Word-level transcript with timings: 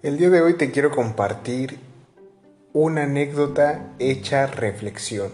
El 0.00 0.16
día 0.16 0.30
de 0.30 0.40
hoy 0.40 0.54
te 0.54 0.70
quiero 0.70 0.92
compartir 0.92 1.80
una 2.72 3.02
anécdota 3.02 3.94
hecha 3.98 4.46
reflexión. 4.46 5.32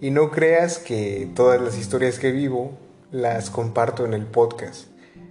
Y 0.00 0.12
no 0.12 0.30
creas 0.30 0.78
que 0.78 1.28
todas 1.34 1.60
las 1.60 1.76
historias 1.76 2.20
que 2.20 2.30
vivo 2.30 2.78
las 3.10 3.50
comparto 3.50 4.04
en 4.04 4.14
el 4.14 4.26
podcast. 4.26 4.86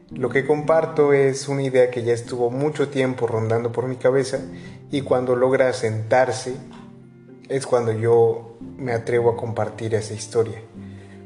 Lo 0.10 0.28
que 0.28 0.46
comparto 0.46 1.14
es 1.14 1.47
una 1.47 1.64
idea 1.64 1.89
que 1.89 2.04
ya 2.04 2.11
estuvo 2.11 2.50
mucho 2.52 2.89
tiempo 2.89 3.28
rondando 3.28 3.71
por 3.71 3.88
mi 3.88 3.96
cabeza 3.96 4.41
y 4.91 5.04
cuando 5.04 5.38
logra 5.38 5.71
sentarse 5.71 6.55
es 7.48 7.66
cuando 7.66 7.93
yo 7.93 8.57
me 8.75 8.91
atrevo 8.91 9.30
a 9.30 9.38
compartir 9.38 9.96
esa 9.96 10.14
historia. 10.14 10.62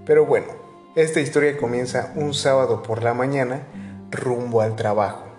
Pero 0.06 0.28
bueno, 0.28 0.54
esta 0.96 1.20
historia 1.20 1.58
comienza 1.58 2.14
un 2.16 2.36
sábado 2.36 2.84
por 2.84 3.02
la 3.02 3.16
mañana 3.16 3.64
rumbo 4.12 4.62
al 4.62 4.76
trabajo. 4.76 5.35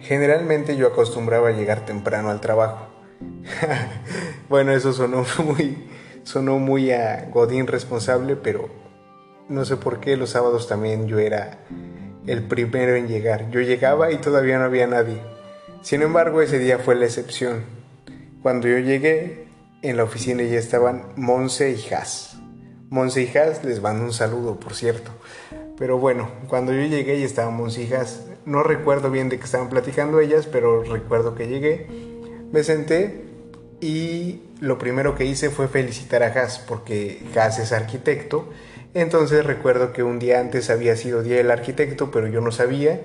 Generalmente 0.00 0.76
yo 0.76 0.86
acostumbraba 0.86 1.48
a 1.48 1.52
llegar 1.52 1.84
temprano 1.84 2.30
al 2.30 2.40
trabajo. 2.40 2.88
bueno, 4.48 4.72
eso 4.72 4.92
sonó 4.92 5.24
muy, 5.44 5.88
sonó 6.24 6.58
muy 6.58 6.90
a 6.92 7.28
Godín 7.30 7.66
responsable, 7.66 8.36
pero 8.36 8.68
no 9.48 9.64
sé 9.64 9.76
por 9.76 10.00
qué 10.00 10.16
los 10.16 10.30
sábados 10.30 10.68
también 10.68 11.06
yo 11.06 11.18
era 11.18 11.58
el 12.26 12.42
primero 12.42 12.96
en 12.96 13.08
llegar. 13.08 13.50
Yo 13.50 13.60
llegaba 13.60 14.10
y 14.12 14.18
todavía 14.18 14.58
no 14.58 14.64
había 14.64 14.86
nadie. 14.86 15.20
Sin 15.82 16.02
embargo, 16.02 16.42
ese 16.42 16.58
día 16.58 16.78
fue 16.78 16.96
la 16.96 17.04
excepción. 17.04 17.64
Cuando 18.42 18.68
yo 18.68 18.78
llegué, 18.78 19.46
en 19.82 19.96
la 19.96 20.04
oficina 20.04 20.42
ya 20.42 20.58
estaban 20.58 21.12
Monse 21.16 21.70
y 21.70 21.94
Haas. 21.94 22.38
Monse 22.90 23.22
y 23.22 23.36
Haas 23.36 23.64
les 23.64 23.80
mando 23.80 24.04
un 24.04 24.12
saludo, 24.12 24.58
por 24.58 24.74
cierto. 24.74 25.10
Pero 25.78 25.98
bueno, 25.98 26.28
cuando 26.48 26.72
yo 26.72 26.82
llegué 26.82 27.18
y 27.18 27.22
estaban 27.22 27.54
Monse 27.54 27.84
y 27.84 27.92
Haas, 27.92 28.24
no 28.46 28.62
recuerdo 28.62 29.10
bien 29.10 29.28
de 29.28 29.38
qué 29.38 29.44
estaban 29.44 29.68
platicando 29.68 30.20
ellas, 30.20 30.46
pero 30.46 30.82
recuerdo 30.82 31.34
que 31.34 31.48
llegué, 31.48 31.86
me 32.52 32.62
senté 32.62 33.24
y 33.80 34.40
lo 34.60 34.78
primero 34.78 35.14
que 35.14 35.26
hice 35.26 35.50
fue 35.50 35.68
felicitar 35.68 36.22
a 36.22 36.28
Haas 36.28 36.58
porque 36.60 37.22
Haas 37.36 37.58
es 37.58 37.72
arquitecto. 37.72 38.48
Entonces 38.94 39.44
recuerdo 39.44 39.92
que 39.92 40.02
un 40.02 40.18
día 40.18 40.40
antes 40.40 40.70
había 40.70 40.96
sido 40.96 41.22
Día 41.22 41.36
del 41.36 41.50
Arquitecto, 41.50 42.10
pero 42.10 42.28
yo 42.28 42.40
no 42.40 42.50
sabía 42.50 43.02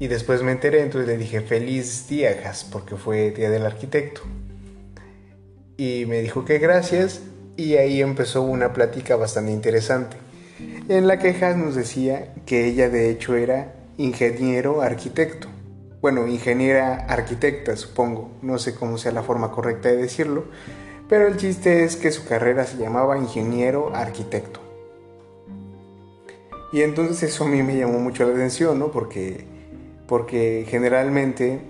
y 0.00 0.08
después 0.08 0.42
me 0.42 0.52
enteré, 0.52 0.82
entonces 0.82 1.06
le 1.06 1.16
dije 1.16 1.42
feliz 1.42 2.08
día 2.08 2.36
Haas 2.44 2.64
porque 2.64 2.96
fue 2.96 3.30
Día 3.30 3.50
del 3.50 3.64
Arquitecto. 3.66 4.22
Y 5.76 6.06
me 6.06 6.20
dijo 6.22 6.44
que 6.44 6.58
gracias 6.58 7.20
y 7.56 7.76
ahí 7.76 8.00
empezó 8.00 8.42
una 8.42 8.72
plática 8.72 9.14
bastante 9.14 9.52
interesante 9.52 10.16
en 10.88 11.06
la 11.06 11.18
que 11.18 11.28
Haas 11.28 11.56
nos 11.56 11.74
decía 11.74 12.34
que 12.46 12.66
ella 12.66 12.88
de 12.88 13.10
hecho 13.10 13.36
era 13.36 13.74
ingeniero 13.98 14.80
arquitecto. 14.80 15.48
Bueno, 16.00 16.26
ingeniera 16.26 17.04
arquitecta, 17.08 17.76
supongo. 17.76 18.30
No 18.40 18.58
sé 18.58 18.74
cómo 18.74 18.96
sea 18.96 19.12
la 19.12 19.22
forma 19.22 19.50
correcta 19.50 19.90
de 19.90 19.96
decirlo. 19.96 20.44
Pero 21.08 21.26
el 21.26 21.36
chiste 21.36 21.84
es 21.84 21.96
que 21.96 22.10
su 22.10 22.24
carrera 22.24 22.64
se 22.64 22.78
llamaba 22.78 23.18
ingeniero 23.18 23.94
arquitecto. 23.94 24.60
Y 26.72 26.82
entonces 26.82 27.22
eso 27.22 27.44
a 27.44 27.48
mí 27.48 27.62
me 27.62 27.76
llamó 27.76 27.98
mucho 27.98 28.24
la 28.24 28.34
atención, 28.34 28.78
¿no? 28.78 28.90
Porque, 28.90 29.44
porque 30.06 30.66
generalmente 30.68 31.60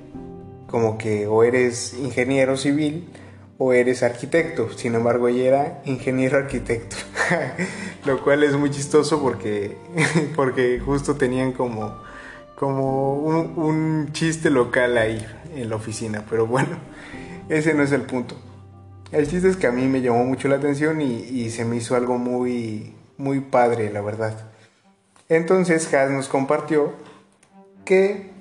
como 0.67 0.99
que 0.99 1.27
o 1.27 1.45
eres 1.45 1.95
ingeniero 1.95 2.57
civil 2.57 3.09
o 3.57 3.73
eres 3.73 4.03
arquitecto. 4.03 4.71
Sin 4.77 4.95
embargo, 4.95 5.29
ella 5.29 5.45
era 5.47 5.83
ingeniero 5.87 6.37
arquitecto. 6.37 6.97
Lo 8.05 8.23
cual 8.23 8.43
es 8.43 8.55
muy 8.55 8.71
chistoso 8.71 9.23
porque, 9.23 9.77
porque 10.37 10.81
justo 10.85 11.15
tenían 11.15 11.53
como 11.53 12.08
como 12.59 13.13
un, 13.15 14.11
chiste 14.13 14.51
local 14.51 14.99
ahí 14.99 15.25
en 15.55 15.71
la 15.71 15.77
oficina, 15.77 16.25
pero 16.29 16.45
bueno, 16.45 16.77
ese 17.49 17.73
no 17.73 17.85
es 17.85 17.93
el 17.93 18.03
punto. 18.03 18.35
El 19.13 19.29
chiste 19.29 19.49
es 19.49 19.57
que 19.57 19.69
a 19.69 19.73
mí 19.73 19.87
me 19.87 20.01
llamó 20.01 20.25
mucho 20.25 20.49
la 20.49 20.57
atención 20.57 21.01
y, 21.01 21.51
se 21.51 21.65
me 21.65 21.77
hizo 21.77 21.95
algo 21.95 22.19
muy, 22.19 22.97
muy 23.17 23.41
padre, 23.41 23.93
la 23.93 24.01
verdad. 24.01 24.51
Entonces 25.29 25.95
Has 25.95 26.11
nos 26.11 26.27
compartió 26.27 26.95
que 27.85 28.33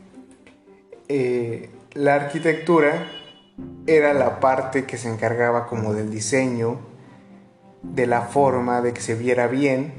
eh, 1.09 1.69
la 1.94 2.16
arquitectura 2.16 3.11
era 3.85 4.16
la 4.16 4.39
parte 4.39 4.85
que 4.85 4.97
se 4.97 5.13
encargaba 5.13 5.67
como 5.67 5.94
del 5.94 6.09
diseño, 6.09 6.79
de 7.83 8.07
la 8.07 8.22
forma, 8.22 8.81
de 8.81 8.94
que 8.94 9.01
se 9.01 9.13
viera 9.13 9.45
bien, 9.45 9.94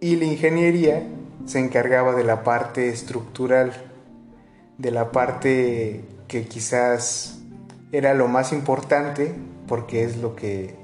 y 0.00 0.16
la 0.16 0.24
ingeniería 0.24 1.06
se 1.46 1.60
encargaba 1.60 2.14
de 2.14 2.24
la 2.24 2.42
parte 2.42 2.88
estructural, 2.88 3.72
de 4.78 4.90
la 4.90 5.12
parte 5.12 6.04
que 6.28 6.46
quizás 6.46 7.38
era 7.92 8.14
lo 8.14 8.28
más 8.28 8.52
importante 8.52 9.34
porque 9.66 10.04
es 10.04 10.18
lo 10.18 10.36
que, 10.36 10.74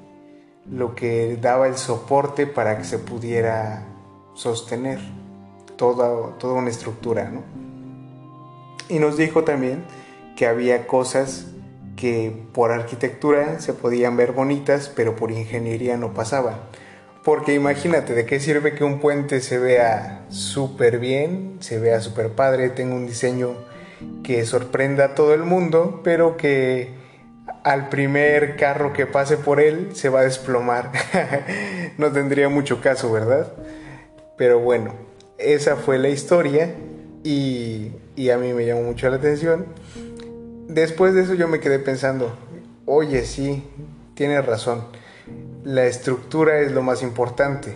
lo 0.67 0.95
que 0.95 1.37
daba 1.41 1.67
el 1.67 1.77
soporte 1.77 2.47
para 2.47 2.79
que 2.79 2.85
se 2.85 2.99
pudiera 2.99 3.85
sostener 4.35 4.99
toda, 5.77 6.39
toda 6.39 6.55
una 6.55 6.71
estructura. 6.71 7.31
Y 8.89 8.99
nos 8.99 9.17
dijo 9.17 9.45
también 9.45 9.85
que 10.37 10.47
había 10.47 10.87
cosas 10.87 11.47
que 11.97 12.33
por 12.53 12.73
arquitectura 12.73 13.61
se 13.61 13.75
podían 13.75 14.17
ver 14.17 14.33
bonitas, 14.33 14.89
pero 14.95 15.17
por 15.17 15.31
ingeniería 15.31 15.97
no 15.97 16.15
pasaban. 16.15 16.57
Porque 17.25 17.55
imagínate, 17.55 18.15
¿de 18.15 18.27
qué 18.27 18.41
sirve 18.41 18.75
que 18.75 18.83
un 18.83 18.99
puente 18.99 19.41
se 19.41 19.59
vea 19.59 20.25
súper 20.29 20.99
bien, 20.99 21.59
se 21.61 21.79
vea 21.79 22.01
súper 22.01 22.31
padre, 22.31 22.69
tenga 22.69 22.97
un 22.97 23.07
diseño 23.07 23.55
que 24.25 24.45
sorprenda 24.45 25.05
a 25.05 25.15
todo 25.15 25.33
el 25.33 25.45
mundo, 25.45 26.01
pero 26.03 26.37
que 26.37 26.91
al 27.63 27.89
primer 27.91 28.57
carro 28.57 28.93
que 28.93 29.07
pase 29.07 29.37
por 29.37 29.61
él 29.61 29.91
se 29.95 30.09
va 30.09 30.21
a 30.21 30.25
desplomar? 30.25 30.91
no 31.97 32.11
tendría 32.11 32.49
mucho 32.49 32.81
caso, 32.81 33.13
¿verdad? 33.13 33.53
Pero 34.37 34.59
bueno, 34.59 34.93
esa 35.39 35.77
fue 35.77 35.99
la 35.99 36.09
historia 36.09 36.75
y, 37.23 37.93
y 38.17 38.31
a 38.31 38.39
mí 38.39 38.53
me 38.53 38.67
llamó 38.67 38.83
mucho 38.83 39.09
la 39.09 39.17
atención. 39.17 39.67
Después 40.67 41.15
de 41.15 41.23
eso 41.23 41.35
yo 41.35 41.47
me 41.47 41.61
quedé 41.61 41.79
pensando, 41.79 42.37
oye, 42.85 43.25
sí, 43.27 43.63
tienes 44.17 44.45
razón 44.45 44.87
la 45.65 45.85
estructura 45.87 46.61
es 46.61 46.73
lo 46.73 46.83
más 46.83 47.03
importante. 47.03 47.75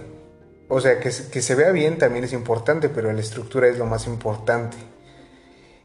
O 0.68 0.80
sea, 0.80 0.98
que, 0.98 1.10
que, 1.30 1.42
se 1.42 1.54
vea 1.54 1.70
bien 1.70 1.98
también 1.98 2.24
es 2.24 2.32
importante, 2.32 2.88
pero 2.88 3.12
la 3.12 3.20
estructura 3.20 3.68
es 3.68 3.78
lo 3.78 3.86
más 3.86 4.06
importante. 4.06 4.76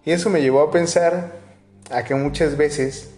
Y 0.06 0.11
eso 0.11 0.29
me 0.29 0.41
llevó 0.41 0.61
a 0.61 0.72
pensar 0.72 1.34
a 1.91 2.03
que 2.03 2.16
muchas 2.16 2.57
veces 2.57 3.11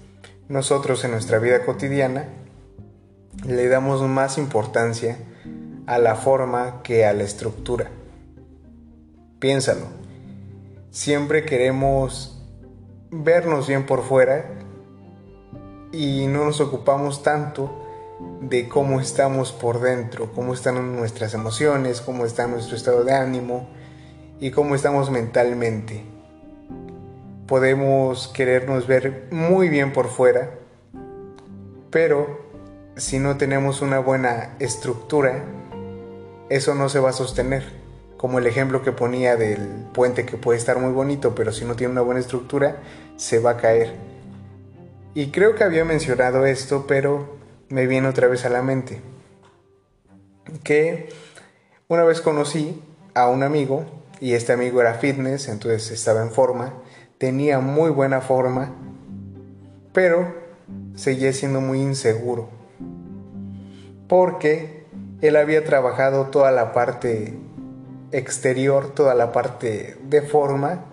nosotros 0.49 1.03
en 1.05 1.11
nuestra 1.11 1.39
vida 1.39 1.65
cotidiana 1.65 2.27
le 3.47 3.67
damos 3.67 4.01
más 4.01 4.37
importancia 4.37 5.17
a 5.85 5.97
la 5.97 6.15
forma 6.15 6.81
que 6.83 7.05
a 7.05 7.13
la 7.13 7.23
estructura. 7.23 7.89
Piénsalo. 9.39 9.87
Siempre 10.91 11.45
queremos 11.45 12.41
vernos 13.09 13.67
bien 13.67 13.85
por 13.85 14.03
fuera 14.03 14.45
y 15.91 16.27
no 16.27 16.45
nos 16.45 16.61
ocupamos 16.61 17.23
tanto 17.23 17.82
de 18.41 18.67
cómo 18.67 18.99
estamos 18.99 19.51
por 19.51 19.81
dentro, 19.81 20.31
cómo 20.33 20.53
están 20.53 20.95
nuestras 20.95 21.33
emociones, 21.33 22.01
cómo 22.01 22.25
está 22.25 22.47
nuestro 22.47 22.75
estado 22.75 23.03
de 23.03 23.13
ánimo 23.13 23.67
y 24.39 24.51
cómo 24.51 24.75
estamos 24.75 25.09
mentalmente. 25.09 26.03
Podemos 27.47 28.27
querernos 28.29 28.87
ver 28.87 29.27
muy 29.31 29.69
bien 29.69 29.93
por 29.93 30.07
fuera, 30.07 30.51
pero 31.89 32.41
si 32.95 33.19
no 33.19 33.37
tenemos 33.37 33.81
una 33.81 33.99
buena 33.99 34.55
estructura, 34.59 35.43
eso 36.49 36.75
no 36.75 36.89
se 36.89 36.99
va 36.99 37.09
a 37.09 37.13
sostener. 37.13 37.81
Como 38.17 38.39
el 38.39 38.47
ejemplo 38.47 38.83
que 38.83 38.93
ponía 38.93 39.35
del 39.35 39.67
puente 39.93 40.25
que 40.25 40.37
puede 40.37 40.57
estar 40.57 40.79
muy 40.79 40.93
bonito, 40.93 41.35
pero 41.35 41.51
si 41.51 41.65
no 41.65 41.75
tiene 41.75 41.91
una 41.91 42.01
buena 42.01 42.21
estructura, 42.21 42.77
se 43.17 43.39
va 43.39 43.51
a 43.51 43.57
caer. 43.57 43.93
Y 45.13 45.31
creo 45.31 45.55
que 45.55 45.63
había 45.63 45.85
mencionado 45.85 46.45
esto, 46.45 46.85
pero 46.87 47.42
me 47.69 47.87
viene 47.87 48.07
otra 48.07 48.27
vez 48.27 48.45
a 48.45 48.49
la 48.49 48.61
mente 48.61 49.01
que 50.63 51.09
una 51.87 52.03
vez 52.03 52.21
conocí 52.21 52.81
a 53.13 53.27
un 53.27 53.43
amigo 53.43 53.85
y 54.19 54.33
este 54.33 54.53
amigo 54.53 54.81
era 54.81 54.95
fitness, 54.95 55.47
entonces 55.47 55.91
estaba 55.91 56.21
en 56.21 56.31
forma, 56.31 56.73
tenía 57.17 57.59
muy 57.59 57.89
buena 57.89 58.21
forma, 58.21 58.73
pero 59.93 60.33
seguía 60.95 61.33
siendo 61.33 61.61
muy 61.61 61.79
inseguro 61.79 62.49
porque 64.07 64.85
él 65.21 65.35
había 65.35 65.63
trabajado 65.63 66.27
toda 66.27 66.51
la 66.51 66.73
parte 66.73 67.33
exterior, 68.11 68.93
toda 68.93 69.15
la 69.15 69.31
parte 69.31 69.97
de 70.07 70.21
forma, 70.21 70.85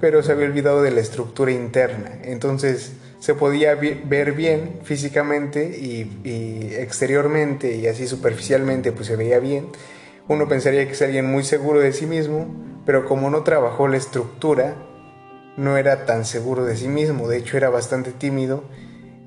pero 0.00 0.22
se 0.22 0.32
había 0.32 0.46
olvidado 0.46 0.82
de 0.82 0.90
la 0.90 1.00
estructura 1.00 1.50
interna. 1.50 2.20
Entonces, 2.22 2.92
se 3.18 3.34
podía 3.34 3.74
ver 3.74 4.32
bien 4.32 4.80
físicamente 4.84 5.76
y, 5.78 6.72
exteriormente 6.78 7.76
y 7.76 7.86
así 7.86 8.06
superficialmente 8.06 8.92
pues 8.92 9.06
se 9.06 9.16
veía 9.16 9.38
bien. 9.38 9.68
Uno 10.28 10.46
pensaría 10.46 10.86
que 10.86 10.92
es 10.92 11.02
alguien 11.02 11.30
muy 11.30 11.42
seguro 11.42 11.80
de 11.80 11.92
sí 11.92 12.06
mismo, 12.06 12.46
pero 12.84 13.06
como 13.06 13.30
no 13.30 13.42
trabajó 13.42 13.88
la 13.88 13.96
estructura, 13.96 14.76
no 15.56 15.76
era 15.76 16.04
tan 16.06 16.24
seguro 16.24 16.64
de 16.64 16.76
sí 16.76 16.88
mismo, 16.88 17.28
de 17.28 17.38
hecho 17.38 17.56
era 17.56 17.70
bastante 17.70 18.12
tímido 18.12 18.62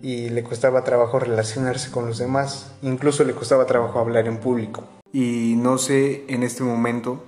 y 0.02 0.30
le 0.30 0.44
costaba 0.44 0.84
trabajo 0.84 1.20
relacionarse 1.20 1.92
con 1.92 2.08
los 2.08 2.18
demás, 2.18 2.72
incluso 2.82 3.24
le 3.24 3.34
costaba 3.34 3.66
trabajo 3.66 4.00
hablar 4.00 4.28
en 4.28 4.38
público. 4.38 4.84
Y 5.12 5.56
no 5.58 5.78
sé 5.78 6.24
en 6.28 6.44
este 6.44 6.64
momento 6.64 7.24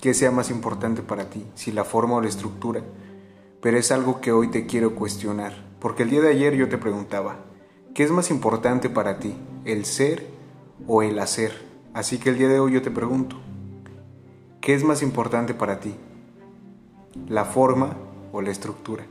qué 0.00 0.14
sea 0.14 0.30
más 0.30 0.50
importante 0.50 1.02
para 1.02 1.30
ti, 1.30 1.46
si 1.54 1.70
la 1.70 1.84
forma 1.84 2.16
o 2.16 2.20
la 2.20 2.28
estructura, 2.28 2.82
pero 3.60 3.78
es 3.78 3.92
algo 3.92 4.20
que 4.20 4.32
hoy 4.32 4.50
te 4.50 4.66
quiero 4.66 4.94
cuestionar, 4.94 5.67
porque 5.80 6.02
el 6.02 6.10
día 6.10 6.20
de 6.20 6.30
ayer 6.30 6.54
yo 6.54 6.68
te 6.68 6.78
preguntaba, 6.78 7.44
¿qué 7.94 8.02
es 8.02 8.10
más 8.10 8.30
importante 8.30 8.90
para 8.90 9.18
ti, 9.18 9.34
el 9.64 9.84
ser 9.84 10.26
o 10.86 11.02
el 11.02 11.18
hacer? 11.18 11.52
Así 11.94 12.18
que 12.18 12.30
el 12.30 12.38
día 12.38 12.48
de 12.48 12.60
hoy 12.60 12.72
yo 12.72 12.82
te 12.82 12.90
pregunto, 12.90 13.36
¿qué 14.60 14.74
es 14.74 14.84
más 14.84 15.02
importante 15.02 15.54
para 15.54 15.80
ti, 15.80 15.94
la 17.28 17.44
forma 17.44 17.96
o 18.32 18.42
la 18.42 18.50
estructura? 18.50 19.04